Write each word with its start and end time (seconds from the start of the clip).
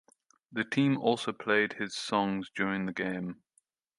The 0.51 0.63
team 0.63 0.97
also 0.97 1.31
played 1.31 1.73
his 1.73 1.93
songs 1.93 2.49
during 2.55 2.87
the 2.87 2.91
game. 2.91 3.43